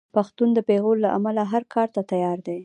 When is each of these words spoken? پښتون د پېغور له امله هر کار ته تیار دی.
پښتون 0.15 0.49
د 0.53 0.59
پېغور 0.67 0.95
له 1.05 1.09
امله 1.17 1.41
هر 1.51 1.63
کار 1.73 1.87
ته 1.95 2.01
تیار 2.11 2.37
دی. 2.47 2.57